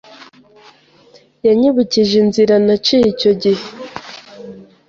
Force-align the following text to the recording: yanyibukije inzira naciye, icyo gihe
yanyibukije 1.45 2.13
inzira 2.23 2.55
naciye, 2.65 3.05
icyo 3.13 3.31
gihe 3.41 3.65